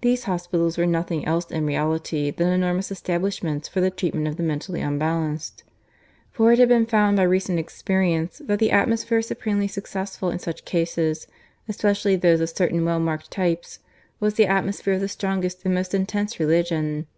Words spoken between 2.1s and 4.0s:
than enormous establishments for the